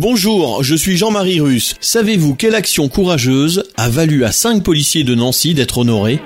Bonjour, 0.00 0.62
je 0.62 0.74
suis 0.74 0.96
Jean-Marie 0.96 1.42
Russe. 1.42 1.74
Savez-vous 1.78 2.34
quelle 2.34 2.54
action 2.54 2.88
courageuse 2.88 3.64
a 3.76 3.90
valu 3.90 4.24
à 4.24 4.32
cinq 4.32 4.62
policiers 4.62 5.04
de 5.04 5.14
Nancy 5.14 5.52
d'être 5.52 5.76
honorés? 5.76 6.22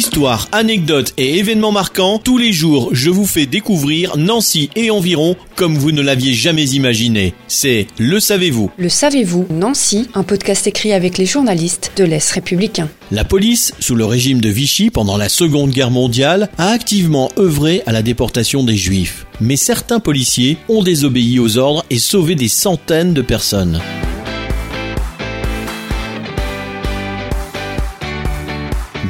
Histoire, 0.00 0.48
anecdotes 0.52 1.12
et 1.18 1.36
événements 1.36 1.72
marquants, 1.72 2.18
tous 2.18 2.38
les 2.38 2.54
jours 2.54 2.88
je 2.92 3.10
vous 3.10 3.26
fais 3.26 3.44
découvrir 3.44 4.16
Nancy 4.16 4.70
et 4.74 4.90
environ 4.90 5.36
comme 5.56 5.76
vous 5.76 5.92
ne 5.92 6.00
l'aviez 6.00 6.32
jamais 6.32 6.64
imaginé. 6.70 7.34
C'est 7.48 7.86
Le 7.98 8.18
Savez-vous 8.18 8.70
Le 8.78 8.88
savez-vous 8.88 9.46
Nancy, 9.50 10.08
un 10.14 10.22
podcast 10.22 10.66
écrit 10.66 10.94
avec 10.94 11.18
les 11.18 11.26
journalistes 11.26 11.92
de 11.98 12.04
l'Est 12.04 12.30
républicain. 12.30 12.88
La 13.10 13.24
police, 13.24 13.74
sous 13.78 13.94
le 13.94 14.06
régime 14.06 14.40
de 14.40 14.48
Vichy 14.48 14.88
pendant 14.88 15.18
la 15.18 15.28
Seconde 15.28 15.68
Guerre 15.68 15.90
mondiale, 15.90 16.48
a 16.56 16.70
activement 16.70 17.28
œuvré 17.38 17.82
à 17.84 17.92
la 17.92 18.00
déportation 18.00 18.64
des 18.64 18.78
Juifs. 18.78 19.26
Mais 19.38 19.56
certains 19.56 20.00
policiers 20.00 20.56
ont 20.70 20.82
désobéi 20.82 21.38
aux 21.40 21.58
ordres 21.58 21.84
et 21.90 21.98
sauvé 21.98 22.36
des 22.36 22.48
centaines 22.48 23.12
de 23.12 23.20
personnes. 23.20 23.82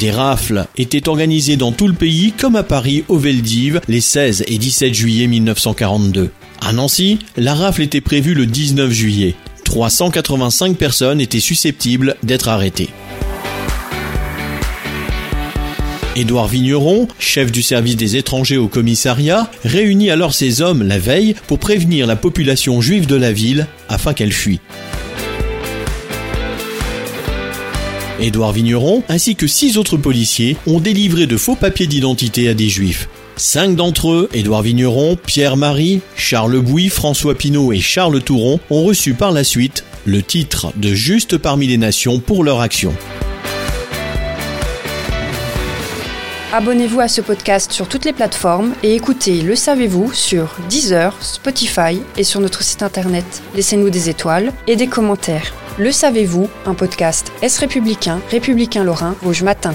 Des 0.01 0.11
rafles 0.11 0.65
étaient 0.79 1.11
organisées 1.11 1.59
dans 1.59 1.73
tout 1.73 1.87
le 1.87 1.93
pays 1.93 2.33
comme 2.33 2.57
à 2.57 2.63
Paris 2.63 3.05
au 3.09 3.19
Veldiv 3.19 3.83
les 3.87 4.01
16 4.01 4.45
et 4.49 4.57
17 4.57 4.95
juillet 4.95 5.27
1942. 5.27 6.31
À 6.63 6.73
Nancy, 6.73 7.19
la 7.37 7.55
rafle 7.55 7.83
était 7.83 8.01
prévue 8.01 8.33
le 8.33 8.47
19 8.47 8.91
juillet. 8.91 9.35
385 9.65 10.79
personnes 10.79 11.21
étaient 11.21 11.39
susceptibles 11.39 12.17
d'être 12.23 12.49
arrêtées. 12.49 12.89
Édouard 16.17 16.49
Vigneron, 16.49 17.07
chef 17.19 17.53
du 17.53 17.61
service 17.61 17.97
des 17.97 18.17
étrangers 18.17 18.57
au 18.57 18.69
commissariat, 18.69 19.51
réunit 19.67 20.11
alors 20.11 20.33
ses 20.33 20.63
hommes 20.63 20.83
la 20.83 20.99
veille 20.99 21.35
pour 21.47 21.59
prévenir 21.59 22.07
la 22.07 22.17
population 22.17 22.81
juive 22.81 23.07
de 23.07 23.17
la 23.17 23.33
ville 23.33 23.67
afin 23.91 24.15
qu'elle 24.15 24.33
fuit. 24.33 24.61
Édouard 28.21 28.53
Vigneron 28.53 29.03
ainsi 29.09 29.35
que 29.35 29.47
six 29.47 29.79
autres 29.79 29.97
policiers 29.97 30.57
ont 30.67 30.81
délivré 30.81 31.27
de 31.27 31.37
faux 31.37 31.57
papiers 31.57 31.87
d'identité 31.87 32.49
à 32.49 32.55
des 32.55 32.69
juifs. 32.69 33.09
Cinq 33.37 33.75
d'entre 33.75 34.11
eux, 34.11 34.29
Édouard 34.35 34.63
Vigneron, 34.63 35.17
Pierre-Marie, 35.17 36.01
Charles 36.17 36.61
Bouy, 36.61 36.89
François 36.89 37.35
Pinault 37.35 37.73
et 37.73 37.81
Charles 37.81 38.21
Touron, 38.21 38.61
ont 38.69 38.85
reçu 38.85 39.15
par 39.15 39.33
la 39.33 39.45
suite 39.45 39.85
le 40.05 40.23
titre 40.23 40.73
de 40.77 40.93
Juste 40.93 41.39
parmi 41.39 41.67
les 41.67 41.79
nations 41.79 42.19
pour 42.19 42.45
leur 42.45 42.61
action. 42.61 42.93
Abonnez-vous 46.53 46.99
à 46.99 47.07
ce 47.07 47.21
podcast 47.21 47.71
sur 47.71 47.87
toutes 47.87 48.05
les 48.05 48.13
plateformes 48.13 48.75
et 48.83 48.97
écoutez 48.97 49.41
Le 49.41 49.55
Savez-vous 49.55 50.13
sur 50.13 50.57
Deezer, 50.69 51.15
Spotify 51.23 52.03
et 52.17 52.25
sur 52.25 52.41
notre 52.41 52.65
site 52.65 52.83
internet. 52.83 53.25
Laissez-nous 53.55 53.89
des 53.89 54.11
étoiles 54.11 54.53
et 54.67 54.75
des 54.75 54.89
commentaires. 54.89 55.53
Le 55.79 55.93
Savez-vous, 55.93 56.51
un 56.67 56.75
podcast 56.75 57.31
Est 57.41 57.57
républicain, 57.57 58.21
républicain 58.33 58.83
lorrain, 58.83 59.15
Vosges 59.23 59.45
Matin. 59.45 59.75